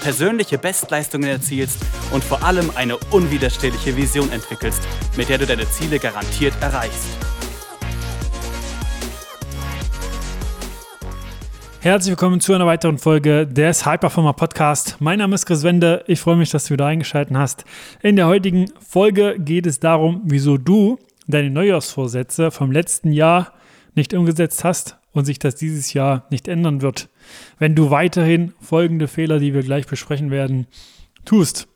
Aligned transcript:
persönliche 0.00 0.58
Bestleistungen 0.58 1.28
erzielst 1.28 1.78
und 2.12 2.22
vor 2.22 2.42
allem 2.42 2.70
eine 2.74 2.96
unwiderstehliche 3.10 3.96
Vision 3.96 4.30
entwickelst, 4.32 4.82
mit 5.16 5.28
der 5.28 5.38
du 5.38 5.46
deine 5.46 5.68
Ziele 5.70 5.98
garantiert 5.98 6.54
erreichst. 6.60 7.08
Herzlich 11.80 12.10
willkommen 12.10 12.40
zu 12.40 12.52
einer 12.54 12.66
weiteren 12.66 12.98
Folge 12.98 13.46
des 13.46 13.86
Hyperformer 13.86 14.32
Podcast. 14.32 14.96
Mein 14.98 15.20
Name 15.20 15.36
ist 15.36 15.46
Chris 15.46 15.62
Wende. 15.62 16.04
Ich 16.06 16.20
freue 16.20 16.36
mich, 16.36 16.50
dass 16.50 16.64
du 16.64 16.74
wieder 16.74 16.86
eingeschaltet 16.86 17.36
hast. 17.36 17.64
In 18.02 18.16
der 18.16 18.26
heutigen 18.26 18.70
Folge 18.80 19.36
geht 19.38 19.64
es 19.64 19.78
darum, 19.78 20.22
wieso 20.24 20.58
du 20.58 20.98
deine 21.28 21.50
Neujahrsvorsätze 21.50 22.50
vom 22.50 22.72
letzten 22.72 23.12
Jahr 23.12 23.52
nicht 23.94 24.12
umgesetzt 24.12 24.64
hast 24.64 24.97
und 25.12 25.24
sich 25.24 25.38
das 25.38 25.54
dieses 25.56 25.92
Jahr 25.92 26.26
nicht 26.30 26.48
ändern 26.48 26.82
wird, 26.82 27.08
wenn 27.58 27.74
du 27.74 27.90
weiterhin 27.90 28.52
folgende 28.60 29.08
Fehler, 29.08 29.38
die 29.38 29.54
wir 29.54 29.62
gleich 29.62 29.86
besprechen 29.86 30.30
werden, 30.30 30.66
tust. 31.24 31.68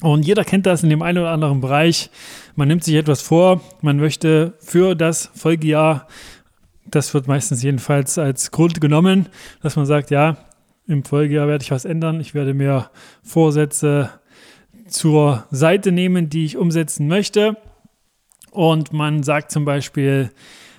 Und 0.00 0.26
jeder 0.26 0.44
kennt 0.44 0.66
das 0.66 0.82
in 0.82 0.90
dem 0.90 1.02
einen 1.02 1.18
oder 1.18 1.30
anderen 1.30 1.60
Bereich. 1.60 2.10
Man 2.56 2.68
nimmt 2.68 2.82
sich 2.82 2.96
etwas 2.96 3.22
vor, 3.22 3.60
man 3.82 3.98
möchte 3.98 4.54
für 4.58 4.94
das 4.94 5.30
Folgejahr, 5.34 6.08
das 6.86 7.14
wird 7.14 7.28
meistens 7.28 7.62
jedenfalls 7.62 8.18
als 8.18 8.50
Grund 8.50 8.80
genommen, 8.80 9.28
dass 9.62 9.76
man 9.76 9.86
sagt, 9.86 10.10
ja, 10.10 10.36
im 10.88 11.04
Folgejahr 11.04 11.46
werde 11.46 11.62
ich 11.62 11.70
was 11.70 11.84
ändern, 11.84 12.20
ich 12.20 12.34
werde 12.34 12.54
mir 12.54 12.90
Vorsätze 13.22 14.10
zur 14.88 15.46
Seite 15.50 15.92
nehmen, 15.92 16.28
die 16.28 16.44
ich 16.44 16.56
umsetzen 16.56 17.06
möchte. 17.06 17.56
Und 18.50 18.92
man 18.92 19.22
sagt 19.22 19.50
zum 19.52 19.64
Beispiel, 19.64 20.30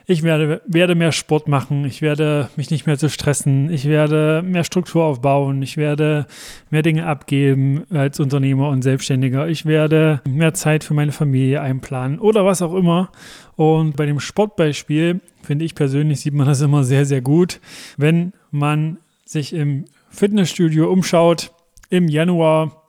ich 0.05 0.23
werde, 0.23 0.61
werde 0.65 0.95
mehr 0.95 1.11
Sport 1.11 1.47
machen, 1.47 1.85
ich 1.85 2.01
werde 2.01 2.49
mich 2.55 2.71
nicht 2.71 2.85
mehr 2.85 2.97
zu 2.97 3.09
stressen, 3.09 3.71
ich 3.71 3.85
werde 3.85 4.41
mehr 4.43 4.63
Struktur 4.63 5.05
aufbauen, 5.05 5.61
ich 5.61 5.77
werde 5.77 6.25
mehr 6.69 6.81
Dinge 6.81 7.05
abgeben 7.05 7.83
als 7.89 8.19
Unternehmer 8.19 8.69
und 8.69 8.81
Selbstständiger, 8.81 9.47
ich 9.47 9.65
werde 9.65 10.21
mehr 10.27 10.53
Zeit 10.53 10.83
für 10.83 10.93
meine 10.93 11.13
Familie 11.13 11.61
einplanen 11.61 12.19
oder 12.19 12.45
was 12.45 12.61
auch 12.61 12.73
immer. 12.73 13.11
Und 13.55 13.95
bei 13.95 14.05
dem 14.05 14.19
Sportbeispiel 14.19 15.21
finde 15.41 15.65
ich 15.65 15.75
persönlich 15.75 16.19
sieht 16.19 16.33
man 16.33 16.47
das 16.47 16.61
immer 16.61 16.83
sehr, 16.83 17.05
sehr 17.05 17.21
gut, 17.21 17.59
wenn 17.97 18.33
man 18.51 18.97
sich 19.25 19.53
im 19.53 19.85
Fitnessstudio 20.09 20.91
umschaut 20.91 21.51
im 21.89 22.07
Januar 22.07 22.82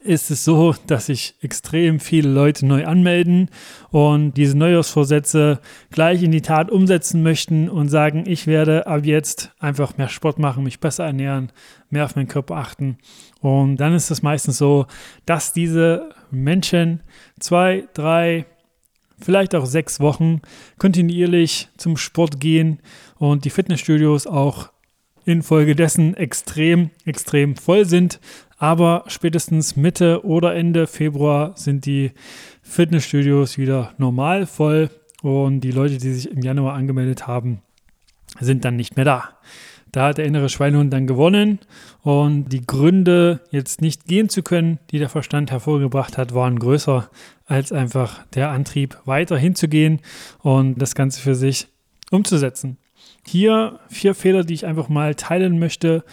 ist 0.00 0.30
es 0.30 0.44
so, 0.44 0.74
dass 0.86 1.06
sich 1.06 1.34
extrem 1.40 2.00
viele 2.00 2.28
Leute 2.28 2.66
neu 2.66 2.86
anmelden 2.86 3.50
und 3.90 4.34
diese 4.34 4.56
Neujahrsvorsätze 4.56 5.60
gleich 5.90 6.22
in 6.22 6.30
die 6.30 6.42
Tat 6.42 6.70
umsetzen 6.70 7.22
möchten 7.22 7.68
und 7.68 7.88
sagen, 7.88 8.24
ich 8.26 8.46
werde 8.46 8.86
ab 8.86 9.04
jetzt 9.04 9.52
einfach 9.58 9.96
mehr 9.98 10.08
Sport 10.08 10.38
machen, 10.38 10.64
mich 10.64 10.80
besser 10.80 11.04
ernähren, 11.04 11.50
mehr 11.90 12.04
auf 12.04 12.16
meinen 12.16 12.28
Körper 12.28 12.56
achten. 12.56 12.98
Und 13.40 13.76
dann 13.76 13.94
ist 13.94 14.10
es 14.10 14.22
meistens 14.22 14.58
so, 14.58 14.86
dass 15.26 15.52
diese 15.52 16.10
Menschen 16.30 17.02
zwei, 17.40 17.88
drei, 17.94 18.46
vielleicht 19.20 19.54
auch 19.54 19.66
sechs 19.66 20.00
Wochen 20.00 20.42
kontinuierlich 20.78 21.68
zum 21.76 21.96
Sport 21.96 22.40
gehen 22.40 22.80
und 23.18 23.44
die 23.44 23.50
Fitnessstudios 23.50 24.26
auch 24.26 24.70
infolgedessen 25.28 26.16
extrem, 26.16 26.90
extrem 27.04 27.54
voll 27.54 27.84
sind. 27.84 28.18
Aber 28.58 29.04
spätestens 29.06 29.76
Mitte 29.76 30.24
oder 30.24 30.54
Ende 30.54 30.86
Februar 30.86 31.52
sind 31.56 31.86
die 31.86 32.12
Fitnessstudios 32.62 33.56
wieder 33.56 33.94
normal 33.98 34.46
voll 34.46 34.90
und 35.22 35.60
die 35.60 35.70
Leute, 35.70 35.98
die 35.98 36.12
sich 36.12 36.30
im 36.30 36.42
Januar 36.42 36.74
angemeldet 36.74 37.26
haben, 37.26 37.62
sind 38.40 38.64
dann 38.64 38.76
nicht 38.76 38.96
mehr 38.96 39.04
da. 39.04 39.30
Da 39.92 40.08
hat 40.08 40.18
der 40.18 40.26
innere 40.26 40.48
Schweinehund 40.48 40.92
dann 40.92 41.06
gewonnen 41.06 41.60
und 42.02 42.48
die 42.50 42.66
Gründe, 42.66 43.40
jetzt 43.50 43.80
nicht 43.80 44.06
gehen 44.06 44.28
zu 44.28 44.42
können, 44.42 44.78
die 44.90 44.98
der 44.98 45.08
Verstand 45.08 45.50
hervorgebracht 45.50 46.18
hat, 46.18 46.34
waren 46.34 46.58
größer 46.58 47.08
als 47.46 47.72
einfach 47.72 48.26
der 48.34 48.50
Antrieb, 48.50 48.98
weiter 49.06 49.38
hinzugehen 49.38 50.00
und 50.40 50.76
das 50.76 50.94
Ganze 50.94 51.20
für 51.20 51.34
sich 51.34 51.68
umzusetzen. 52.10 52.76
Hier 53.24 53.80
vier 53.88 54.14
Fehler, 54.14 54.44
die 54.44 54.54
ich 54.54 54.66
einfach 54.66 54.88
mal 54.88 55.14
teilen 55.14 55.58
möchte, 55.58 56.04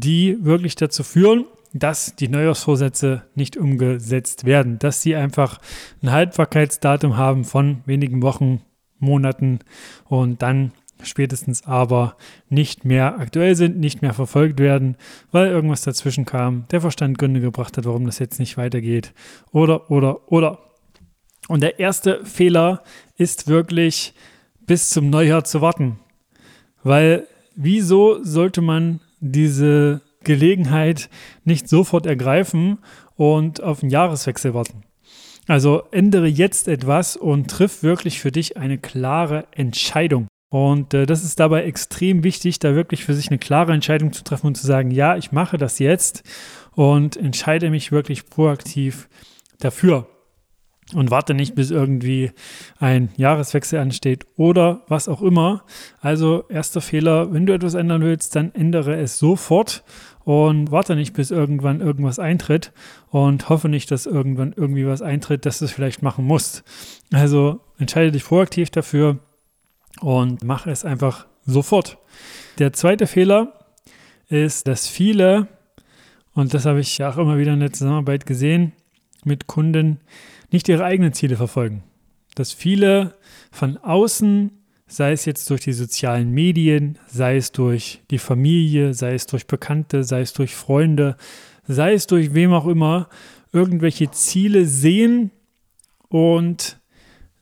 die 0.00 0.38
wirklich 0.44 0.74
dazu 0.74 1.02
führen, 1.02 1.44
dass 1.72 2.14
die 2.16 2.28
Neujahrsvorsätze 2.28 3.22
nicht 3.34 3.56
umgesetzt 3.56 4.44
werden, 4.44 4.78
dass 4.78 5.02
sie 5.02 5.16
einfach 5.16 5.58
ein 6.02 6.10
Haltbarkeitsdatum 6.10 7.16
haben 7.16 7.44
von 7.44 7.82
wenigen 7.86 8.22
Wochen, 8.22 8.62
Monaten 8.98 9.58
und 10.04 10.42
dann 10.42 10.72
spätestens 11.02 11.64
aber 11.66 12.16
nicht 12.48 12.84
mehr 12.84 13.18
aktuell 13.18 13.56
sind, 13.56 13.78
nicht 13.78 14.02
mehr 14.02 14.14
verfolgt 14.14 14.58
werden, 14.60 14.96
weil 15.32 15.48
irgendwas 15.48 15.82
dazwischen 15.82 16.24
kam, 16.24 16.66
der 16.70 16.80
Verstand 16.80 17.18
Gründe 17.18 17.40
gebracht 17.40 17.76
hat, 17.76 17.84
warum 17.84 18.06
das 18.06 18.20
jetzt 18.20 18.38
nicht 18.38 18.56
weitergeht 18.56 19.12
oder, 19.50 19.90
oder, 19.90 20.32
oder. 20.32 20.58
Und 21.48 21.60
der 21.60 21.78
erste 21.78 22.24
Fehler 22.24 22.82
ist 23.16 23.48
wirklich 23.48 24.14
bis 24.66 24.90
zum 24.90 25.10
Neujahr 25.10 25.44
zu 25.44 25.60
warten. 25.60 25.98
Weil 26.82 27.26
wieso 27.54 28.22
sollte 28.22 28.62
man 28.62 29.00
diese 29.24 30.02
Gelegenheit 30.22 31.08
nicht 31.44 31.68
sofort 31.68 32.06
ergreifen 32.06 32.78
und 33.16 33.62
auf 33.62 33.80
den 33.80 33.90
Jahreswechsel 33.90 34.54
warten? 34.54 34.84
Also 35.46 35.82
ändere 35.90 36.26
jetzt 36.26 36.68
etwas 36.68 37.16
und 37.16 37.50
triff 37.50 37.82
wirklich 37.82 38.20
für 38.20 38.32
dich 38.32 38.56
eine 38.56 38.78
klare 38.78 39.46
Entscheidung. 39.52 40.28
Und 40.50 40.94
äh, 40.94 41.04
das 41.04 41.24
ist 41.24 41.40
dabei 41.40 41.64
extrem 41.64 42.22
wichtig, 42.22 42.60
da 42.60 42.74
wirklich 42.74 43.04
für 43.04 43.14
sich 43.14 43.28
eine 43.28 43.38
klare 43.38 43.72
Entscheidung 43.72 44.12
zu 44.12 44.24
treffen 44.24 44.46
und 44.46 44.56
zu 44.56 44.66
sagen, 44.66 44.90
ja, 44.90 45.16
ich 45.16 45.32
mache 45.32 45.58
das 45.58 45.78
jetzt 45.78 46.22
und 46.72 47.16
entscheide 47.16 47.70
mich 47.70 47.92
wirklich 47.92 48.26
proaktiv 48.30 49.08
dafür 49.58 50.08
und 50.92 51.10
warte 51.10 51.32
nicht, 51.32 51.54
bis 51.54 51.70
irgendwie 51.70 52.32
ein 52.78 53.08
Jahreswechsel 53.16 53.78
ansteht 53.78 54.26
oder 54.36 54.82
was 54.88 55.08
auch 55.08 55.22
immer. 55.22 55.64
Also 56.00 56.44
erster 56.48 56.80
Fehler, 56.80 57.32
wenn 57.32 57.46
du 57.46 57.54
etwas 57.54 57.74
ändern 57.74 58.02
willst, 58.02 58.36
dann 58.36 58.54
ändere 58.54 58.96
es 58.96 59.18
sofort 59.18 59.82
und 60.24 60.70
warte 60.70 60.94
nicht, 60.94 61.14
bis 61.14 61.30
irgendwann 61.30 61.80
irgendwas 61.80 62.18
eintritt 62.18 62.72
und 63.10 63.48
hoffe 63.48 63.68
nicht, 63.68 63.90
dass 63.90 64.06
irgendwann 64.06 64.52
irgendwie 64.56 64.86
was 64.86 65.00
eintritt, 65.00 65.46
dass 65.46 65.58
du 65.58 65.64
es 65.64 65.72
vielleicht 65.72 66.02
machen 66.02 66.26
musst. 66.26 66.64
Also 67.12 67.60
entscheide 67.78 68.12
dich 68.12 68.24
proaktiv 68.24 68.70
dafür 68.70 69.18
und 70.00 70.44
mach 70.44 70.66
es 70.66 70.84
einfach 70.84 71.26
sofort. 71.46 71.98
Der 72.58 72.72
zweite 72.72 73.06
Fehler 73.06 73.52
ist, 74.28 74.68
dass 74.68 74.86
viele, 74.86 75.48
und 76.34 76.52
das 76.54 76.66
habe 76.66 76.80
ich 76.80 76.98
ja 76.98 77.10
auch 77.10 77.18
immer 77.18 77.38
wieder 77.38 77.54
in 77.54 77.60
der 77.60 77.72
Zusammenarbeit 77.72 78.26
gesehen 78.26 78.72
mit 79.26 79.46
Kunden, 79.46 80.00
nicht 80.50 80.68
ihre 80.68 80.84
eigenen 80.84 81.12
Ziele 81.12 81.36
verfolgen. 81.36 81.82
Dass 82.34 82.52
viele 82.52 83.14
von 83.50 83.76
außen, 83.78 84.50
sei 84.86 85.12
es 85.12 85.24
jetzt 85.24 85.48
durch 85.50 85.62
die 85.62 85.72
sozialen 85.72 86.30
Medien, 86.30 86.98
sei 87.06 87.36
es 87.36 87.52
durch 87.52 88.02
die 88.10 88.18
Familie, 88.18 88.94
sei 88.94 89.14
es 89.14 89.26
durch 89.26 89.46
Bekannte, 89.46 90.04
sei 90.04 90.20
es 90.20 90.32
durch 90.32 90.54
Freunde, 90.54 91.16
sei 91.66 91.94
es 91.94 92.06
durch 92.06 92.34
wem 92.34 92.52
auch 92.52 92.66
immer, 92.66 93.08
irgendwelche 93.52 94.10
Ziele 94.10 94.66
sehen 94.66 95.30
und 96.08 96.80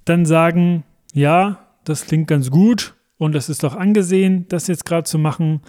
dann 0.04 0.26
sagen, 0.26 0.84
ja, 1.14 1.66
das 1.84 2.06
klingt 2.06 2.28
ganz 2.28 2.50
gut 2.50 2.94
und 3.18 3.34
das 3.34 3.48
ist 3.48 3.62
doch 3.62 3.74
angesehen, 3.76 4.46
das 4.48 4.66
jetzt 4.66 4.84
gerade 4.84 5.04
zu 5.04 5.18
machen 5.18 5.60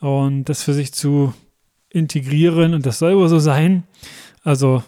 und 0.00 0.44
das 0.44 0.62
für 0.62 0.74
sich 0.74 0.92
zu 0.92 1.34
integrieren 1.90 2.74
und 2.74 2.86
das 2.86 2.98
soll 2.98 3.16
wohl 3.16 3.28
so 3.28 3.38
sein. 3.38 3.84
Also 4.42 4.82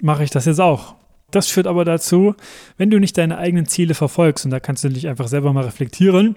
mache 0.00 0.24
ich 0.24 0.30
das 0.30 0.44
jetzt 0.44 0.60
auch. 0.60 0.94
Das 1.30 1.48
führt 1.48 1.66
aber 1.66 1.84
dazu, 1.84 2.34
wenn 2.78 2.90
du 2.90 2.98
nicht 2.98 3.18
deine 3.18 3.38
eigenen 3.38 3.66
Ziele 3.66 3.94
verfolgst, 3.94 4.44
und 4.44 4.50
da 4.50 4.60
kannst 4.60 4.84
du 4.84 4.88
dich 4.88 5.08
einfach 5.08 5.28
selber 5.28 5.52
mal 5.52 5.64
reflektieren, 5.64 6.36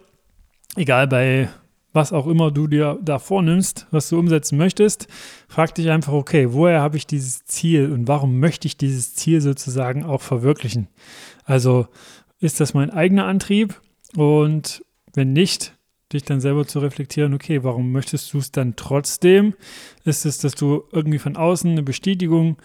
egal 0.76 1.08
bei 1.08 1.50
was 1.94 2.14
auch 2.14 2.28
immer 2.28 2.52
du 2.52 2.68
dir 2.68 3.00
da 3.02 3.20
vornimmst, 3.20 3.88
was 3.92 4.08
du 4.10 4.18
umsetzen 4.18 4.58
möchtest, 4.58 5.08
frag 5.48 5.76
dich 5.76 5.90
einfach, 5.90 6.14
okay, 6.14 6.54
woher 6.54 6.82
habe 6.82 6.98
ich 6.98 7.06
dieses 7.06 7.46
Ziel 7.46 7.92
und 7.92 8.08
warum 8.08 8.40
möchte 8.40 8.68
ich 8.68 8.78
dieses 8.78 9.14
Ziel 9.14 9.42
sozusagen 9.42 10.06
auch 10.06 10.22
verwirklichen? 10.22 10.88
Also 11.44 11.88
ist 12.40 12.60
das 12.60 12.74
mein 12.74 12.92
eigener 12.92 13.26
Antrieb? 13.26 13.82
Und 14.16 14.86
wenn 15.14 15.34
nicht, 15.34 15.76
dich 16.14 16.24
dann 16.24 16.42
selber 16.42 16.66
zu 16.66 16.80
reflektieren, 16.80 17.34
okay, 17.34 17.64
warum 17.64 17.92
möchtest 17.92 18.34
du 18.34 18.38
es 18.38 18.52
dann 18.52 18.76
trotzdem? 18.76 19.54
Ist 20.04 20.26
es, 20.26 20.40
dass 20.40 20.56
du 20.56 20.84
irgendwie 20.92 21.20
von 21.20 21.38
außen 21.38 21.72
eine 21.72 21.84
Bestätigung 21.84 22.58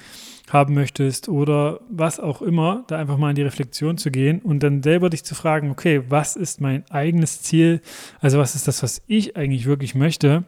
haben 0.50 0.74
möchtest 0.74 1.28
oder 1.28 1.80
was 1.90 2.20
auch 2.20 2.40
immer, 2.42 2.84
da 2.86 2.98
einfach 2.98 3.16
mal 3.16 3.30
in 3.30 3.36
die 3.36 3.42
Reflexion 3.42 3.98
zu 3.98 4.10
gehen 4.10 4.40
und 4.40 4.62
dann 4.62 4.82
selber 4.82 5.10
dich 5.10 5.24
zu 5.24 5.34
fragen, 5.34 5.70
okay, 5.70 6.02
was 6.08 6.36
ist 6.36 6.60
mein 6.60 6.88
eigenes 6.90 7.42
Ziel? 7.42 7.80
Also 8.20 8.38
was 8.38 8.54
ist 8.54 8.68
das, 8.68 8.82
was 8.82 9.02
ich 9.06 9.36
eigentlich 9.36 9.66
wirklich 9.66 9.94
möchte? 9.94 10.44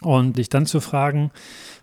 Und 0.00 0.38
dich 0.38 0.48
dann 0.48 0.66
zu 0.66 0.80
fragen, 0.80 1.32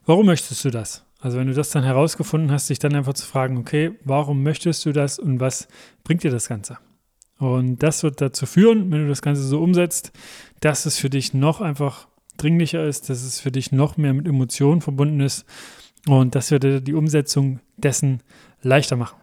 warum 0.05 0.25
möchtest 0.25 0.63
du 0.63 0.69
das? 0.69 1.05
Also 1.19 1.37
wenn 1.37 1.47
du 1.47 1.53
das 1.53 1.71
dann 1.71 1.83
herausgefunden 1.83 2.51
hast, 2.51 2.69
dich 2.69 2.79
dann 2.79 2.95
einfach 2.95 3.13
zu 3.13 3.25
fragen, 3.25 3.57
okay, 3.57 3.91
warum 4.05 4.43
möchtest 4.43 4.85
du 4.85 4.93
das 4.93 5.19
und 5.19 5.39
was 5.39 5.67
bringt 6.03 6.23
dir 6.23 6.31
das 6.31 6.47
Ganze? 6.47 6.77
Und 7.37 7.83
das 7.83 8.03
wird 8.03 8.21
dazu 8.21 8.45
führen, 8.45 8.91
wenn 8.91 9.03
du 9.03 9.07
das 9.09 9.21
Ganze 9.21 9.43
so 9.43 9.61
umsetzt, 9.61 10.11
dass 10.61 10.85
es 10.85 10.97
für 10.97 11.09
dich 11.09 11.33
noch 11.33 11.61
einfach 11.61 12.07
dringlicher 12.37 12.85
ist, 12.85 13.09
dass 13.09 13.23
es 13.23 13.39
für 13.39 13.51
dich 13.51 13.71
noch 13.71 13.97
mehr 13.97 14.13
mit 14.13 14.27
Emotionen 14.27 14.81
verbunden 14.81 15.19
ist 15.19 15.45
und 16.07 16.35
das 16.35 16.51
wird 16.51 16.87
die 16.87 16.93
Umsetzung 16.93 17.59
dessen 17.77 18.21
leichter 18.61 18.95
machen. 18.95 19.17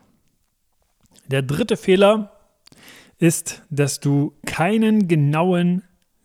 Der 1.29 1.43
dritte 1.43 1.77
Fehler 1.77 2.33
ist, 3.19 3.63
dass 3.71 4.01
du 4.01 4.35
keinen 4.45 5.09
genauen, 5.09 5.83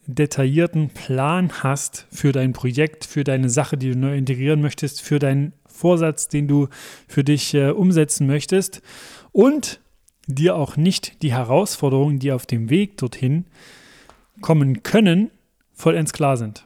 detaillierten 0.08 0.90
Plan 0.90 1.52
hast 1.62 2.08
für 2.12 2.32
dein 2.32 2.54
Projekt, 2.54 3.06
für 3.06 3.24
deine 3.24 3.50
Sache, 3.50 3.78
die 3.78 3.92
du 3.92 3.98
neu 3.98 4.18
integrieren 4.18 4.62
möchtest, 4.62 5.02
für 5.02 5.20
deinen 5.20 5.54
Vorsatz, 5.66 6.28
den 6.28 6.48
du 6.48 6.70
für 7.08 7.24
dich 7.24 7.54
äh, 7.54 7.70
umsetzen 7.70 8.26
möchtest 8.26 8.82
und 9.32 9.80
dir 10.28 10.56
auch 10.56 10.78
nicht 10.78 11.22
die 11.24 11.32
Herausforderungen, 11.32 12.20
die 12.20 12.32
auf 12.32 12.46
dem 12.46 12.70
Weg 12.70 12.98
dorthin 12.98 13.46
kommen 14.42 14.84
können, 14.84 15.32
vollends 15.74 16.14
klar 16.14 16.38
sind. 16.38 16.66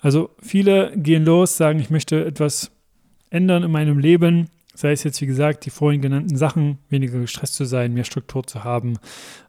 Also 0.00 0.30
viele 0.40 0.92
gehen 0.96 1.24
los, 1.24 1.56
sagen, 1.56 1.80
ich 1.80 1.90
möchte 1.90 2.24
etwas 2.24 2.70
ändern 3.30 3.62
in 3.62 3.70
meinem 3.70 3.98
Leben, 3.98 4.48
sei 4.74 4.92
es 4.92 5.04
jetzt 5.04 5.20
wie 5.20 5.26
gesagt 5.26 5.64
die 5.64 5.70
vorhin 5.70 6.02
genannten 6.02 6.36
Sachen, 6.36 6.78
weniger 6.88 7.18
gestresst 7.18 7.54
zu 7.54 7.64
sein, 7.64 7.94
mehr 7.94 8.04
Struktur 8.04 8.46
zu 8.46 8.62
haben, 8.62 8.98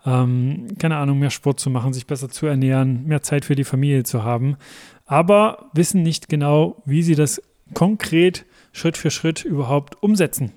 ähm, 0.06 0.68
keine 0.80 0.98
Ahnung, 0.98 1.20
mehr 1.20 1.30
Sport 1.30 1.60
zu 1.60 1.70
machen, 1.70 1.94
sich 1.94 2.08
besser 2.08 2.30
zu 2.30 2.46
ernähren, 2.46 3.06
mehr 3.06 3.22
Zeit 3.22 3.46
für 3.46 3.56
die 3.56 3.66
Familie 3.66 4.04
zu 4.04 4.24
haben, 4.24 4.58
aber 5.06 5.70
wissen 5.74 6.02
nicht 6.02 6.30
genau, 6.30 6.82
wie 6.86 7.04
sie 7.04 7.16
das 7.16 7.42
konkret 7.74 8.46
Schritt 8.72 8.98
für 8.98 9.12
Schritt 9.12 9.44
überhaupt 9.44 10.02
umsetzen, 10.02 10.54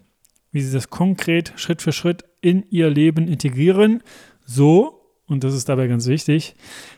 wie 0.53 0.63
sie 0.63 0.73
das 0.73 0.91
konkret 0.91 1.53
Schritt 1.57 1.83
für 1.83 1.93
Schritt 1.93 2.25
in 2.41 2.65
ihr 2.71 2.91
Leben 2.91 3.29
integrieren, 3.29 4.03
so, 4.45 5.01
und 5.27 5.45
das 5.45 5.55
ist 5.55 5.69
dabei 5.69 5.87
ganz 5.87 6.09
wichtig, 6.09 6.57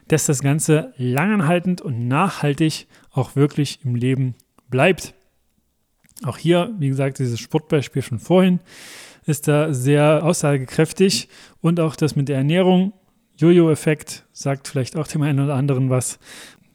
dass 0.08 0.24
das 0.24 0.40
Ganze 0.40 0.94
langanhaltend 0.96 1.82
und 1.82 2.08
nachhaltig 2.08 2.86
auch 3.10 3.36
wirklich 3.36 3.80
im 3.84 3.94
Leben 3.94 4.36
bleibt. 4.70 5.14
Auch 6.24 6.38
hier, 6.38 6.74
wie 6.78 6.88
gesagt, 6.88 7.18
dieses 7.18 7.40
Sportbeispiel 7.40 8.00
von 8.00 8.18
vorhin 8.18 8.60
ist 9.26 9.48
da 9.48 9.74
sehr 9.74 10.24
aussagekräftig 10.24 11.28
und 11.60 11.78
auch 11.78 11.94
das 11.94 12.16
mit 12.16 12.28
der 12.28 12.38
Ernährung, 12.38 12.94
Jojo-Effekt, 13.36 14.24
sagt 14.32 14.66
vielleicht 14.66 14.96
auch 14.96 15.06
dem 15.06 15.22
einen 15.22 15.40
oder 15.40 15.54
anderen 15.54 15.90
was. 15.90 16.18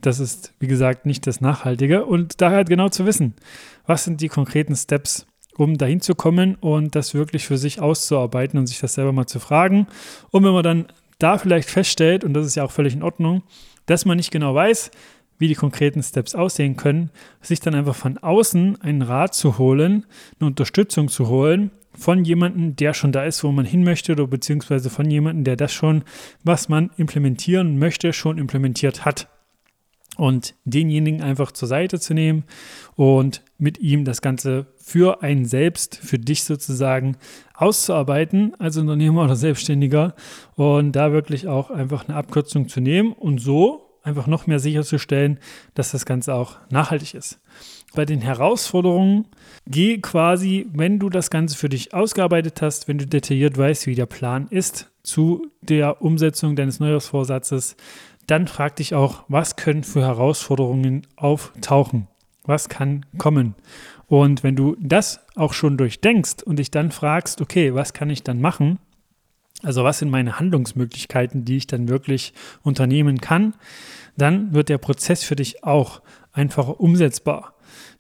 Das 0.02 0.20
ist, 0.20 0.54
wie 0.60 0.68
gesagt, 0.68 1.06
nicht 1.06 1.26
das 1.26 1.42
Nachhaltige 1.42 2.06
und 2.06 2.40
daher 2.40 2.58
halt 2.58 2.70
genau 2.70 2.90
zu 2.90 3.06
wissen, 3.06 3.34
was 3.86 4.04
sind 4.04 4.22
die 4.22 4.28
konkreten 4.28 4.76
Steps, 4.76 5.26
um 5.58 5.78
dahin 5.78 6.02
zu 6.02 6.16
kommen 6.16 6.56
und 6.56 6.96
das 6.96 7.14
wirklich 7.14 7.46
für 7.46 7.58
sich 7.58 7.82
auszuarbeiten 7.82 8.60
und 8.60 8.68
sich 8.68 8.80
das 8.80 8.94
selber 8.94 9.12
mal 9.12 9.28
zu 9.28 9.40
fragen. 9.40 9.88
Und 10.32 10.44
wenn 10.44 10.54
man 10.54 10.64
dann 10.64 10.86
da 11.20 11.38
vielleicht 11.38 11.70
feststellt, 11.70 12.24
und 12.24 12.34
das 12.34 12.46
ist 12.46 12.56
ja 12.56 12.64
auch 12.64 12.72
völlig 12.72 12.94
in 12.94 13.04
Ordnung, 13.04 13.44
dass 13.86 14.06
man 14.06 14.18
nicht 14.18 14.32
genau 14.32 14.54
weiß, 14.54 14.92
wie 15.40 15.48
die 15.48 15.56
konkreten 15.56 16.02
Steps 16.02 16.36
aussehen 16.36 16.78
können, 16.78 17.12
sich 17.42 17.60
dann 17.60 17.76
einfach 17.76 17.96
von 17.96 18.18
außen 18.18 18.82
einen 18.82 19.02
Rat 19.02 19.34
zu 19.34 19.58
holen, 19.58 20.06
eine 20.40 20.48
Unterstützung 20.48 21.10
zu 21.10 21.28
holen 21.28 21.72
von 21.98 22.24
jemandem, 22.24 22.76
der 22.76 22.94
schon 22.94 23.12
da 23.12 23.24
ist, 23.24 23.44
wo 23.44 23.52
man 23.52 23.66
hin 23.66 23.84
möchte, 23.84 24.12
oder 24.12 24.28
beziehungsweise 24.28 24.90
von 24.90 25.10
jemandem, 25.10 25.44
der 25.44 25.56
das 25.56 25.74
schon, 25.74 26.04
was 26.44 26.70
man 26.70 26.92
implementieren 26.98 27.80
möchte, 27.80 28.14
schon 28.14 28.38
implementiert 28.38 29.04
hat. 29.06 29.28
Und 30.18 30.56
denjenigen 30.66 31.22
einfach 31.22 31.52
zur 31.52 31.68
Seite 31.68 32.00
zu 32.00 32.14
nehmen 32.14 32.44
und 32.96 33.44
mit 33.58 33.78
ihm 33.78 34.04
das 34.04 34.22
Ganze 34.22 34.66
für 34.78 35.22
einen 35.22 35.46
selbst, 35.46 35.96
für 35.98 36.18
dich 36.18 36.44
sozusagen 36.44 37.18
auszuarbeiten 37.54 38.56
als 38.60 38.78
Unternehmer 38.78 39.24
oder 39.24 39.36
Selbstständiger 39.36 40.16
und 40.56 40.94
da 40.94 41.12
wirklich 41.12 41.48
auch 41.48 41.70
einfach 41.70 42.08
eine 42.08 42.18
Abkürzung 42.18 42.68
zu 42.68 42.82
nehmen 42.82 43.14
und 43.14 43.40
so 43.40 43.88
einfach 44.08 44.26
noch 44.26 44.48
mehr 44.48 44.60
sicherzustellen, 44.60 45.38
dass 45.74 45.92
das 45.92 46.06
Ganze 46.06 46.34
auch 46.34 46.58
nachhaltig 46.70 47.14
ist. 47.14 47.40
Bei 47.94 48.06
den 48.06 48.22
Herausforderungen 48.22 49.28
geh 49.66 50.00
quasi, 50.00 50.68
wenn 50.74 50.98
du 51.00 51.10
das 51.10 51.30
Ganze 51.30 51.58
für 51.58 51.70
dich 51.70 51.94
ausgearbeitet 51.94 52.62
hast, 52.62 52.88
wenn 52.88 52.98
du 52.98 53.06
detailliert 53.06 53.58
weißt, 53.58 53.86
wie 53.88 53.96
der 53.96 54.06
Plan 54.06 54.48
ist 54.50 54.90
zu 55.04 55.48
der 55.62 56.02
Umsetzung 56.02 56.56
deines 56.56 56.80
Neujahrsvorsatzes, 56.80 57.76
dann 58.28 58.48
frag 58.48 58.76
dich 58.76 58.94
auch, 58.94 59.24
was 59.28 59.56
können 59.56 59.84
für 59.84 60.02
Herausforderungen 60.02 61.08
auftauchen? 61.16 62.08
Was 62.44 62.70
kann 62.70 63.06
kommen? 63.18 63.56
Und 64.08 64.44
wenn 64.44 64.56
du 64.56 64.78
das 64.80 65.22
auch 65.36 65.54
schon 65.54 65.78
durchdenkst 65.78 66.44
und 66.44 66.60
dich 66.60 66.72
dann 66.72 66.92
fragst, 66.92 67.42
okay, 67.42 67.74
was 67.74 67.94
kann 67.94 68.10
ich 68.10 68.24
dann 68.24 68.40
machen? 68.40 68.80
Also 69.64 69.84
was 69.84 70.00
sind 70.00 70.10
meine 70.10 70.40
Handlungsmöglichkeiten, 70.40 71.44
die 71.44 71.58
ich 71.58 71.68
dann 71.68 71.90
wirklich 71.90 72.34
unternehmen 72.64 73.20
kann? 73.20 73.56
Dann 74.16 74.54
wird 74.54 74.70
der 74.70 74.78
Prozess 74.78 75.24
für 75.24 75.36
dich 75.36 75.64
auch 75.64 76.02
einfacher 76.32 76.80
umsetzbar. 76.80 77.56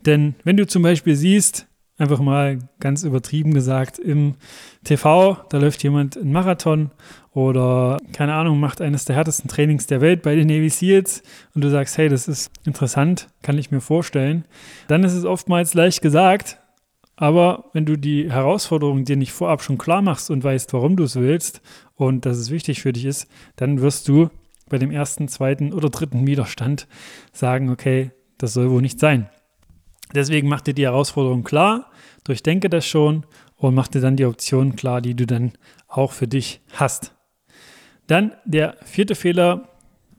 Denn 0.06 0.36
wenn 0.44 0.58
du 0.58 0.68
zum 0.68 0.84
Beispiel 0.84 1.16
siehst, 1.16 1.68
einfach 1.98 2.20
mal 2.20 2.60
ganz 2.80 3.04
übertrieben 3.04 3.54
gesagt, 3.54 4.00
im 4.00 4.36
TV, 4.84 5.38
da 5.50 5.58
läuft 5.58 5.84
jemand 5.84 6.18
einen 6.18 6.32
Marathon 6.32 6.92
oder, 7.32 7.98
keine 8.14 8.34
Ahnung, 8.34 8.60
macht 8.60 8.82
eines 8.82 9.06
der 9.06 9.16
härtesten 9.16 9.50
Trainings 9.50 9.88
der 9.88 10.02
Welt 10.02 10.22
bei 10.22 10.36
den 10.36 10.48
Navy 10.48 10.70
Seals 10.70 11.24
und 11.54 11.64
du 11.64 11.70
sagst, 11.70 11.98
hey, 11.98 12.10
das 12.10 12.28
ist 12.28 12.52
interessant, 12.66 13.30
kann 13.42 13.58
ich 13.58 13.72
mir 13.72 13.82
vorstellen, 13.82 14.46
dann 14.88 15.04
ist 15.04 15.14
es 15.14 15.26
oftmals 15.26 15.74
leicht 15.74 16.02
gesagt, 16.02 16.60
aber 17.16 17.66
wenn 17.74 17.86
du 17.86 17.98
die 17.98 18.32
Herausforderung 18.32 19.04
dir 19.04 19.18
nicht 19.18 19.32
vorab 19.32 19.64
schon 19.64 19.80
klar 19.80 20.04
machst 20.04 20.30
und 20.30 20.44
weißt, 20.44 20.72
warum 20.74 20.96
du 20.96 21.04
es 21.04 21.16
willst 21.16 21.62
und 21.96 22.28
dass 22.28 22.38
es 22.38 22.52
wichtig 22.52 22.82
für 22.82 22.94
dich 22.94 23.06
ist, 23.06 23.28
dann 23.56 23.82
wirst 23.82 24.08
du 24.08 24.30
bei 24.70 24.78
dem 24.78 24.92
ersten, 24.92 25.28
zweiten 25.28 25.74
oder 25.74 25.90
dritten 25.90 26.28
Widerstand 26.28 26.88
sagen, 27.32 27.72
okay, 27.72 28.12
das 28.38 28.54
soll 28.54 28.70
wohl 28.70 28.82
nicht 28.82 29.00
sein. 29.00 29.30
Deswegen 30.14 30.48
mach 30.48 30.62
dir 30.62 30.74
die 30.74 30.86
Herausforderung 30.86 31.44
klar, 31.44 31.92
durchdenke 32.24 32.70
das 32.70 32.86
schon 32.86 33.26
und 33.56 33.76
mach 33.76 33.88
dir 33.88 34.02
dann 34.02 34.16
die 34.16 34.26
Optionen 34.26 34.76
klar, 34.76 35.02
die 35.02 35.16
du 35.16 35.26
dann 35.26 35.54
auch 35.88 36.12
für 36.12 36.28
dich 36.28 36.62
hast. 36.74 37.14
Dann 38.08 38.34
der 38.46 38.78
vierte 38.86 39.16
Fehler, 39.16 39.70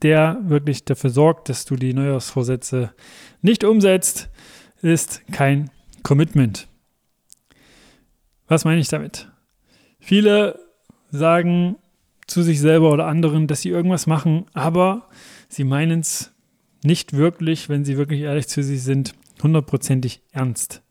der 0.01 0.39
wirklich 0.43 0.85
dafür 0.85 1.09
sorgt, 1.09 1.49
dass 1.49 1.65
du 1.65 1.75
die 1.75 1.93
Neujahrsvorsätze 1.93 2.93
nicht 3.41 3.63
umsetzt, 3.63 4.29
ist 4.81 5.23
kein 5.31 5.71
Commitment. 6.03 6.67
Was 8.47 8.65
meine 8.65 8.81
ich 8.81 8.87
damit? 8.87 9.27
Viele 9.99 10.59
sagen 11.11 11.75
zu 12.27 12.43
sich 12.43 12.59
selber 12.59 12.91
oder 12.91 13.07
anderen, 13.07 13.47
dass 13.47 13.61
sie 13.61 13.69
irgendwas 13.69 14.07
machen, 14.07 14.45
aber 14.53 15.07
sie 15.49 15.63
meinen 15.63 16.01
es 16.01 16.31
nicht 16.83 17.13
wirklich, 17.13 17.69
wenn 17.69 17.83
sie 17.83 17.97
wirklich 17.97 18.21
ehrlich 18.21 18.47
zu 18.47 18.63
sich 18.63 18.83
sind, 18.83 19.13
hundertprozentig 19.43 20.21
ernst. 20.31 20.81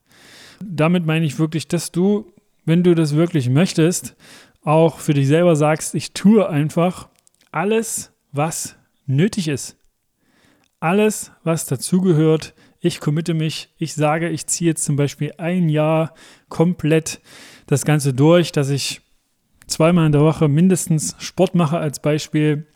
Damit 0.64 1.06
meine 1.06 1.26
ich 1.26 1.38
wirklich, 1.38 1.68
dass 1.68 1.92
du, 1.92 2.32
wenn 2.64 2.82
du 2.82 2.94
das 2.94 3.14
wirklich 3.14 3.48
möchtest, 3.48 4.16
auch 4.62 4.98
für 4.98 5.14
dich 5.14 5.28
selber 5.28 5.56
sagst, 5.56 5.94
ich 5.94 6.12
tue 6.12 6.48
einfach 6.48 7.08
alles, 7.52 8.12
was 8.32 8.76
nötig 9.06 9.48
ist. 9.48 9.76
Alles, 10.80 11.32
was 11.42 11.66
dazugehört, 11.66 12.54
ich 12.80 13.00
committe 13.00 13.34
mich, 13.34 13.74
ich 13.78 13.94
sage, 13.94 14.28
ich 14.28 14.46
ziehe 14.46 14.70
jetzt 14.70 14.84
zum 14.84 14.96
Beispiel 14.96 15.32
ein 15.38 15.68
Jahr 15.68 16.14
komplett 16.48 17.20
das 17.66 17.84
Ganze 17.84 18.14
durch, 18.14 18.52
dass 18.52 18.70
ich 18.70 19.00
zweimal 19.66 20.06
in 20.06 20.12
der 20.12 20.20
Woche 20.20 20.48
mindestens 20.48 21.16
Sport 21.18 21.54
mache 21.54 21.78
als 21.78 22.00
Beispiel, 22.00 22.66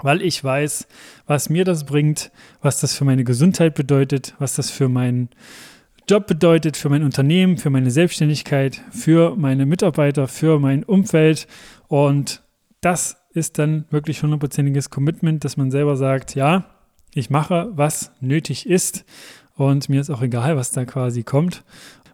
weil 0.00 0.22
ich 0.22 0.42
weiß, 0.42 0.86
was 1.26 1.50
mir 1.50 1.64
das 1.64 1.84
bringt, 1.84 2.30
was 2.60 2.80
das 2.80 2.94
für 2.94 3.04
meine 3.04 3.24
Gesundheit 3.24 3.74
bedeutet, 3.74 4.34
was 4.38 4.56
das 4.56 4.70
für 4.70 4.88
meinen 4.88 5.28
Job 6.08 6.26
bedeutet, 6.26 6.76
für 6.76 6.88
mein 6.88 7.04
Unternehmen, 7.04 7.58
für 7.58 7.70
meine 7.70 7.90
Selbstständigkeit, 7.90 8.82
für 8.90 9.36
meine 9.36 9.66
Mitarbeiter, 9.66 10.26
für 10.26 10.58
mein 10.58 10.82
Umfeld. 10.82 11.46
Und 11.88 12.42
das 12.80 13.16
ist 13.32 13.58
dann 13.58 13.84
wirklich 13.90 14.22
hundertprozentiges 14.22 14.90
Commitment, 14.90 15.44
dass 15.44 15.56
man 15.56 15.70
selber 15.70 15.96
sagt, 15.96 16.34
ja, 16.34 16.64
ich 17.14 17.30
mache, 17.30 17.70
was 17.74 18.10
nötig 18.20 18.68
ist 18.68 19.04
und 19.54 19.88
mir 19.88 20.00
ist 20.00 20.10
auch 20.10 20.22
egal, 20.22 20.56
was 20.56 20.70
da 20.70 20.84
quasi 20.84 21.22
kommt. 21.22 21.62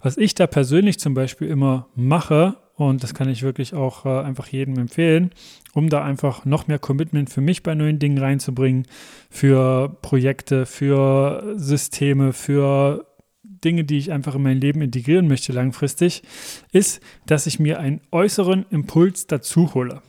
Was 0.01 0.17
ich 0.17 0.35
da 0.35 0.47
persönlich 0.47 0.99
zum 0.99 1.15
Beispiel 1.15 1.49
immer 1.49 1.89
mache 1.95 2.57
und 2.79 3.03
das 3.03 3.13
kann 3.13 3.29
ich 3.29 3.43
wirklich 3.43 3.75
auch 3.75 4.07
äh, 4.07 4.21
einfach 4.21 4.47
jedem 4.47 4.79
empfehlen, 4.79 5.33
um 5.75 5.89
da 5.89 6.05
einfach 6.05 6.45
noch 6.45 6.69
mehr 6.69 6.79
Commitment 6.79 7.29
für 7.29 7.41
mich 7.41 7.65
bei 7.65 7.75
neuen 7.75 7.99
Dingen 7.99 8.19
reinzubringen, 8.19 8.87
für 9.29 9.99
Projekte, 10.01 10.65
für 10.65 11.55
Systeme, 11.57 12.33
für 12.33 13.05
Dinge, 13.43 13.83
die 13.83 13.99
ich 13.99 14.13
einfach 14.13 14.37
in 14.37 14.45
mein 14.45 14.61
Leben 14.61 14.81
integrieren 14.81 15.27
möchte 15.27 15.53
langfristig, 15.53 16.23
ist, 16.71 17.03
dass 17.27 17.49
ich 17.49 17.59
mir 17.59 17.81
einen 17.81 18.01
äußeren 18.13 18.65
Impuls 18.71 19.27
dazu 19.27 19.75
hole. 19.75 20.01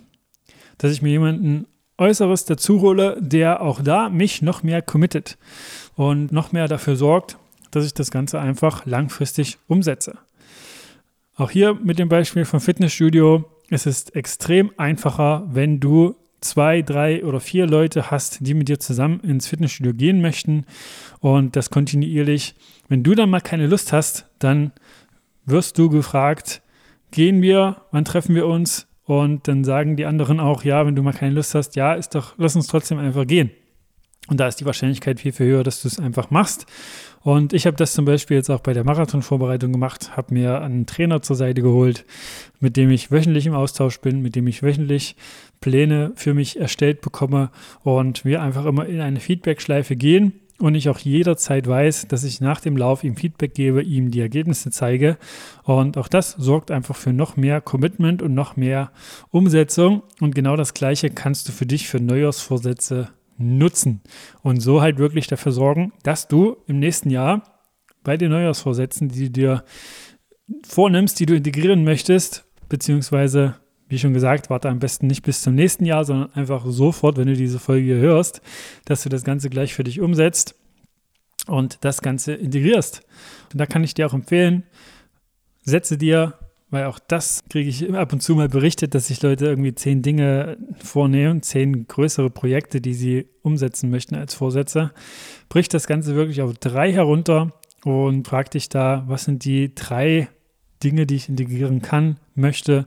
Dass 0.78 0.92
ich 0.92 1.02
mir 1.02 1.10
jemanden 1.10 1.66
Äußeres 1.98 2.46
dazu 2.46 2.82
hole, 2.82 3.18
der 3.20 3.64
auch 3.64 3.82
da 3.82 4.10
mich 4.10 4.44
noch 4.44 4.62
mehr 4.62 4.84
committet 4.84 5.40
und 5.96 6.32
noch 6.32 6.52
mehr 6.52 6.68
dafür 6.68 6.96
sorgt, 6.96 7.40
dass 7.72 7.84
ich 7.84 7.96
das 7.96 8.12
Ganze 8.12 8.40
einfach 8.40 8.86
langfristig 8.86 9.58
umsetze. 9.68 10.20
Auch 11.40 11.52
hier 11.52 11.74
mit 11.74 12.00
dem 12.00 12.10
Beispiel 12.10 12.44
vom 12.44 12.60
Fitnessstudio, 12.60 13.46
es 13.70 13.86
ist 13.86 14.14
extrem 14.14 14.72
einfacher, 14.76 15.48
wenn 15.50 15.80
du 15.80 16.18
zwei, 16.42 16.82
drei 16.82 17.24
oder 17.24 17.40
vier 17.40 17.66
Leute 17.66 18.12
hast, 18.12 18.46
die 18.46 18.54
mit 18.54 18.68
dir 18.68 18.78
zusammen 18.78 19.22
ins 19.22 19.48
Fitnessstudio 19.48 19.94
gehen 19.94 20.20
möchten 20.20 20.66
und 21.22 21.56
das 21.56 21.70
kontinuierlich. 21.70 22.56
Wenn 22.90 23.04
du 23.04 23.16
dann 23.16 23.30
mal 23.30 23.40
keine 23.40 23.68
Lust 23.68 23.94
hast, 23.94 24.26
dann 24.40 24.74
wirst 25.46 25.78
du 25.78 25.90
gefragt, 25.90 26.62
gehen 27.12 27.42
wir, 27.42 27.84
wann 27.92 28.04
treffen 28.04 28.36
wir 28.36 28.46
uns? 28.46 28.88
Und 29.06 29.48
dann 29.48 29.64
sagen 29.64 29.96
die 29.96 30.06
anderen 30.06 30.42
auch, 30.42 30.66
ja, 30.66 30.86
wenn 30.86 30.98
du 30.98 31.04
mal 31.04 31.14
keine 31.14 31.36
Lust 31.36 31.56
hast, 31.56 31.78
ja, 31.78 31.94
ist 31.94 32.16
doch, 32.16 32.34
lass 32.38 32.58
uns 32.58 32.68
trotzdem 32.68 33.00
einfach 33.00 33.26
gehen. 33.26 33.50
Und 34.30 34.40
da 34.40 34.48
ist 34.48 34.58
die 34.58 34.66
Wahrscheinlichkeit 34.66 35.20
viel, 35.20 35.32
viel 35.32 35.48
höher, 35.48 35.64
dass 35.64 35.82
du 35.82 35.88
es 35.88 36.00
einfach 36.00 36.30
machst. 36.30 36.66
Und 37.22 37.52
ich 37.52 37.66
habe 37.66 37.76
das 37.76 37.94
zum 37.94 38.06
Beispiel 38.06 38.38
jetzt 38.38 38.50
auch 38.50 38.62
bei 38.62 38.74
der 38.74 38.86
Marathonvorbereitung 38.86 39.74
gemacht, 39.74 40.16
habe 40.16 40.34
mir 40.34 40.62
einen 40.62 40.86
Trainer 40.86 41.22
zur 41.22 41.36
Seite 41.36 41.62
geholt, 41.62 42.06
mit 42.60 42.78
dem 42.78 42.92
ich 42.92 43.12
wöchentlich 43.12 43.46
im 43.46 43.54
Austausch 43.54 44.00
bin, 44.00 44.22
mit 44.22 44.36
dem 44.36 44.48
ich 44.48 44.64
wöchentlich 44.64 45.16
Pläne 45.60 46.14
für 46.16 46.34
mich 46.34 46.60
erstellt 46.60 47.02
bekomme 47.02 47.50
und 47.84 48.24
wir 48.24 48.42
einfach 48.42 48.66
immer 48.66 48.86
in 48.86 49.02
eine 49.02 49.20
Feedback-Schleife 49.20 49.98
gehen 49.98 50.34
und 50.60 50.76
ich 50.76 50.90
auch 50.90 51.00
jederzeit 51.00 51.68
weiß, 51.68 52.08
dass 52.10 52.24
ich 52.24 52.42
nach 52.42 52.60
dem 52.60 52.76
Lauf 52.76 53.04
ihm 53.04 53.16
Feedback 53.16 53.54
gebe, 53.54 53.82
ihm 53.82 54.12
die 54.12 54.20
Ergebnisse 54.20 54.72
zeige. 54.72 55.18
Und 55.64 55.98
auch 55.98 56.10
das 56.10 56.32
sorgt 56.32 56.70
einfach 56.70 56.96
für 56.96 57.14
noch 57.14 57.38
mehr 57.38 57.62
Commitment 57.62 58.22
und 58.22 58.34
noch 58.34 58.58
mehr 58.58 58.92
Umsetzung. 59.32 60.04
Und 60.20 60.36
genau 60.36 60.58
das 60.58 60.74
Gleiche 60.74 61.10
kannst 61.10 61.48
du 61.48 61.54
für 61.54 61.66
dich 61.66 61.88
für 61.88 62.02
Neujahrsvorsätze 62.02 63.10
nutzen 63.40 64.02
und 64.44 64.60
so 64.60 64.82
halt 64.82 64.98
wirklich 64.98 65.28
dafür 65.28 65.52
sorgen, 65.52 65.94
dass 66.04 66.28
du 66.28 66.58
im 66.68 66.80
nächsten 66.80 67.10
Jahr 67.10 67.44
bei 68.04 68.18
den 68.18 68.32
Neujahrsvorsätzen, 68.32 69.10
die 69.10 69.26
du 69.26 69.32
dir 69.32 69.64
vornimmst, 70.68 71.20
die 71.20 71.26
du 71.26 71.36
integrieren 71.36 71.84
möchtest, 71.84 72.46
beziehungsweise 72.70 73.56
wie 73.90 73.98
schon 73.98 74.14
gesagt, 74.14 74.52
warte 74.52 74.70
am 74.70 74.80
besten 74.80 75.08
nicht 75.08 75.24
bis 75.24 75.42
zum 75.42 75.56
nächsten 75.56 75.84
Jahr, 75.84 76.06
sondern 76.06 76.32
einfach 76.34 76.64
sofort, 76.68 77.18
wenn 77.18 77.28
du 77.28 77.34
diese 77.34 77.58
Folge 77.58 77.96
hörst, 77.96 78.42
dass 78.86 79.02
du 79.02 79.10
das 79.10 79.24
Ganze 79.24 79.50
gleich 79.50 79.74
für 79.74 79.84
dich 79.84 80.00
umsetzt 80.00 80.56
und 81.48 81.80
das 81.82 82.02
Ganze 82.02 82.34
integrierst. 82.34 83.02
Und 83.52 83.60
da 83.60 83.66
kann 83.66 83.84
ich 83.84 83.96
dir 83.96 84.06
auch 84.06 84.14
empfehlen, 84.14 84.64
setze 85.64 85.98
dir, 85.98 86.38
weil 86.72 86.86
auch 86.86 87.00
das 87.00 87.42
kriege 87.50 87.70
ich 87.70 87.94
ab 87.94 88.14
und 88.14 88.22
zu 88.22 88.36
mal 88.36 88.50
berichtet, 88.50 88.94
dass 88.94 89.08
sich 89.08 89.22
Leute 89.22 89.46
irgendwie 89.46 89.74
zehn 89.74 90.02
Dinge 90.02 90.58
vornehmen, 90.84 91.42
zehn 91.42 91.88
größere 91.88 92.30
Projekte, 92.30 92.82
die 92.82 92.94
sie 92.94 93.28
umsetzen 93.42 93.90
möchten 93.90 94.16
als 94.16 94.34
Vorsätze. 94.34 94.92
Brich 95.50 95.70
das 95.70 95.88
Ganze 95.88 96.16
wirklich 96.16 96.42
auf 96.42 96.54
drei 96.54 96.92
herunter 96.92 97.52
und 97.84 98.28
frag 98.28 98.52
dich 98.52 98.70
da, 98.70 99.04
was 99.08 99.24
sind 99.24 99.46
die 99.46 99.74
drei 99.74 100.30
Dinge, 100.84 101.06
die 101.06 101.16
ich 101.16 101.30
integrieren 101.30 101.82
kann, 101.82 102.18
möchte, 102.36 102.86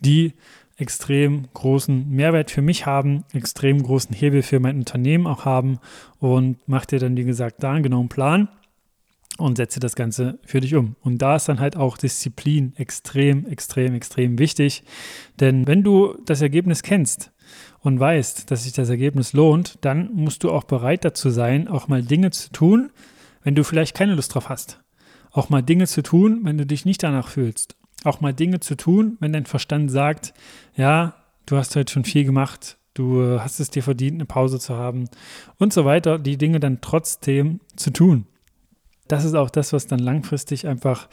die 0.00 0.34
extrem 0.76 1.46
großen 1.54 2.08
Mehrwert 2.10 2.50
für 2.50 2.62
mich 2.62 2.86
haben, 2.86 3.24
extrem 3.32 3.82
großen 3.82 4.14
Hebel 4.14 4.42
für 4.42 4.60
mein 4.60 4.76
Unternehmen 4.76 5.26
auch 5.26 5.44
haben 5.44 5.78
und 6.18 6.58
mach 6.66 6.84
dir 6.84 6.98
dann, 6.98 7.16
wie 7.16 7.24
gesagt, 7.24 7.62
da 7.62 7.72
einen 7.72 7.82
genauen 7.82 8.08
Plan 8.08 8.48
und 9.38 9.56
setze 9.56 9.80
das 9.80 9.96
Ganze 9.96 10.38
für 10.44 10.60
dich 10.60 10.74
um. 10.74 10.96
Und 11.02 11.18
da 11.18 11.36
ist 11.36 11.48
dann 11.48 11.60
halt 11.60 11.76
auch 11.76 11.96
Disziplin 11.96 12.72
extrem, 12.76 13.46
extrem, 13.46 13.94
extrem 13.94 14.38
wichtig. 14.38 14.84
Denn 15.40 15.66
wenn 15.66 15.82
du 15.82 16.16
das 16.24 16.40
Ergebnis 16.40 16.82
kennst 16.82 17.32
und 17.80 17.98
weißt, 17.98 18.50
dass 18.50 18.64
sich 18.64 18.72
das 18.72 18.88
Ergebnis 18.88 19.32
lohnt, 19.32 19.78
dann 19.80 20.14
musst 20.14 20.44
du 20.44 20.50
auch 20.50 20.64
bereit 20.64 21.04
dazu 21.04 21.30
sein, 21.30 21.68
auch 21.68 21.88
mal 21.88 22.02
Dinge 22.02 22.30
zu 22.30 22.50
tun, 22.50 22.90
wenn 23.42 23.54
du 23.54 23.64
vielleicht 23.64 23.96
keine 23.96 24.14
Lust 24.14 24.34
drauf 24.34 24.48
hast. 24.48 24.80
Auch 25.32 25.48
mal 25.50 25.62
Dinge 25.62 25.88
zu 25.88 26.02
tun, 26.02 26.40
wenn 26.44 26.58
du 26.58 26.64
dich 26.64 26.84
nicht 26.84 27.02
danach 27.02 27.28
fühlst. 27.28 27.76
Auch 28.04 28.20
mal 28.20 28.32
Dinge 28.32 28.60
zu 28.60 28.76
tun, 28.76 29.16
wenn 29.18 29.32
dein 29.32 29.46
Verstand 29.46 29.90
sagt, 29.90 30.32
ja, 30.76 31.16
du 31.46 31.56
hast 31.56 31.74
heute 31.74 31.92
schon 31.92 32.04
viel 32.04 32.24
gemacht, 32.24 32.78
du 32.94 33.40
hast 33.40 33.58
es 33.58 33.70
dir 33.70 33.82
verdient, 33.82 34.14
eine 34.14 34.26
Pause 34.26 34.60
zu 34.60 34.76
haben 34.76 35.08
und 35.58 35.72
so 35.72 35.84
weiter, 35.84 36.18
die 36.20 36.36
Dinge 36.36 36.60
dann 36.60 36.80
trotzdem 36.80 37.60
zu 37.74 37.90
tun. 37.90 38.26
Das 39.06 39.24
ist 39.24 39.34
auch 39.34 39.50
das, 39.50 39.72
was 39.72 39.86
dann 39.86 39.98
langfristig 39.98 40.66
einfach 40.66 41.08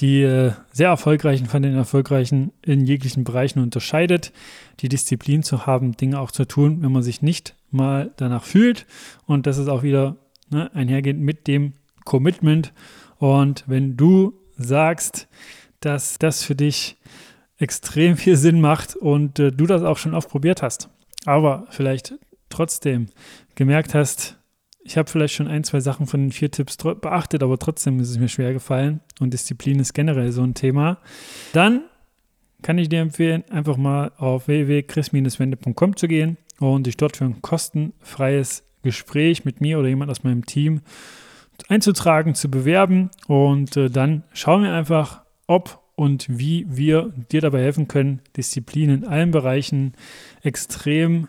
die 0.00 0.22
äh, 0.22 0.52
sehr 0.72 0.88
erfolgreichen 0.88 1.46
von 1.46 1.62
den 1.62 1.76
erfolgreichen 1.76 2.52
in 2.62 2.84
jeglichen 2.86 3.22
Bereichen 3.22 3.60
unterscheidet, 3.60 4.32
die 4.80 4.88
Disziplin 4.88 5.44
zu 5.44 5.66
haben, 5.66 5.96
Dinge 5.96 6.18
auch 6.18 6.32
zu 6.32 6.44
tun, 6.44 6.82
wenn 6.82 6.90
man 6.90 7.04
sich 7.04 7.22
nicht 7.22 7.54
mal 7.70 8.10
danach 8.16 8.42
fühlt. 8.42 8.86
Und 9.26 9.46
das 9.46 9.58
ist 9.58 9.68
auch 9.68 9.84
wieder 9.84 10.16
ne, 10.50 10.74
einhergehend 10.74 11.20
mit 11.20 11.46
dem 11.46 11.74
Commitment 12.04 12.72
und 13.18 13.64
wenn 13.66 13.96
du 13.96 14.34
sagst, 14.56 15.28
dass 15.80 16.18
das 16.18 16.42
für 16.42 16.54
dich 16.54 16.96
extrem 17.58 18.16
viel 18.16 18.36
Sinn 18.36 18.60
macht 18.60 18.96
und 18.96 19.38
äh, 19.38 19.50
du 19.50 19.66
das 19.66 19.82
auch 19.82 19.98
schon 19.98 20.14
oft 20.14 20.28
probiert 20.28 20.62
hast, 20.62 20.88
aber 21.24 21.66
vielleicht 21.70 22.14
trotzdem 22.48 23.08
gemerkt 23.54 23.94
hast, 23.94 24.38
ich 24.86 24.96
habe 24.96 25.10
vielleicht 25.10 25.34
schon 25.34 25.48
ein, 25.48 25.64
zwei 25.64 25.80
Sachen 25.80 26.06
von 26.06 26.20
den 26.20 26.32
vier 26.32 26.50
Tipps 26.50 26.76
beachtet, 26.76 27.42
aber 27.42 27.58
trotzdem 27.58 27.98
ist 27.98 28.10
es 28.10 28.18
mir 28.18 28.28
schwer 28.28 28.52
gefallen 28.52 29.00
und 29.18 29.34
Disziplin 29.34 29.80
ist 29.80 29.94
generell 29.94 30.30
so 30.30 30.42
ein 30.42 30.54
Thema, 30.54 30.98
dann 31.52 31.82
kann 32.62 32.78
ich 32.78 32.88
dir 32.88 33.00
empfehlen, 33.00 33.44
einfach 33.50 33.76
mal 33.76 34.12
auf 34.16 34.48
www.chris-wende.com 34.48 35.96
zu 35.96 36.08
gehen 36.08 36.36
und 36.58 36.86
dich 36.86 36.96
dort 36.96 37.16
für 37.16 37.24
ein 37.24 37.42
kostenfreies 37.42 38.64
Gespräch 38.82 39.44
mit 39.44 39.60
mir 39.60 39.78
oder 39.78 39.88
jemand 39.88 40.10
aus 40.10 40.24
meinem 40.24 40.46
Team 40.46 40.80
einzutragen, 41.68 42.34
zu 42.34 42.50
bewerben. 42.50 43.10
Und 43.26 43.76
äh, 43.76 43.90
dann 43.90 44.22
schauen 44.32 44.62
wir 44.62 44.72
einfach, 44.72 45.22
ob 45.46 45.82
und 45.96 46.26
wie 46.28 46.66
wir 46.68 47.12
dir 47.32 47.40
dabei 47.40 47.62
helfen 47.62 47.88
können, 47.88 48.20
Disziplin 48.36 48.90
in 48.90 49.06
allen 49.06 49.30
Bereichen 49.30 49.94
extrem 50.42 51.28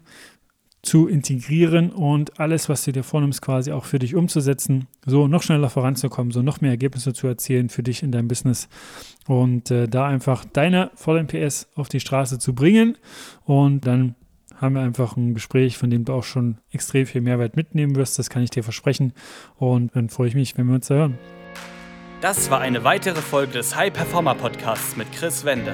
zu 0.81 1.07
integrieren 1.07 1.91
und 1.91 2.39
alles, 2.39 2.69
was 2.69 2.84
du 2.84 2.91
dir 2.91 3.03
vornimmst, 3.03 3.41
quasi 3.41 3.72
auch 3.72 3.86
für 3.86 4.00
dich 4.00 4.15
umzusetzen, 4.15 4.88
so 5.05 5.27
noch 5.27 5.43
schneller 5.43 5.69
voranzukommen, 5.69 6.31
so 6.31 6.41
noch 6.41 6.62
mehr 6.62 6.72
Ergebnisse 6.72 7.13
zu 7.13 7.27
erzielen 7.27 7.69
für 7.69 7.84
dich 7.84 8.03
in 8.03 8.12
deinem 8.12 8.27
Business 8.27 8.69
und 9.27 9.72
äh, 9.72 9.88
da 9.88 10.07
einfach 10.07 10.46
deine 10.46 10.91
vollen 10.96 11.27
PS 11.27 11.67
auf 11.75 11.89
die 11.89 12.00
Straße 12.00 12.39
zu 12.39 12.53
bringen 12.53 12.98
und 13.46 13.86
dann 13.86 14.15
haben 14.60 14.75
wir 14.75 14.81
einfach 14.81 15.15
ein 15.17 15.34
Gespräch, 15.34 15.77
von 15.77 15.89
dem 15.89 16.05
du 16.05 16.13
auch 16.13 16.24
schon 16.24 16.57
extrem 16.72 17.05
viel 17.05 17.22
Mehrwert 17.22 17.55
mitnehmen 17.55 17.96
wirst. 17.96 18.17
Das 18.17 18.29
kann 18.29 18.41
ich 18.43 18.50
dir 18.50 18.63
versprechen. 18.63 19.13
Und 19.57 19.96
dann 19.96 20.10
freue 20.10 20.29
ich 20.29 20.36
mich, 20.36 20.57
wenn 20.57 20.67
wir 20.67 20.75
uns 20.75 20.88
da 20.88 20.96
hören. 20.96 21.19
Das 22.22 22.50
war 22.50 22.60
eine 22.60 22.84
weitere 22.84 23.22
Folge 23.22 23.53
des 23.53 23.75
High 23.75 23.93
Performer 23.93 24.34
Podcasts 24.34 24.98
mit 24.98 25.12
Chris 25.12 25.46
Wende. 25.46 25.74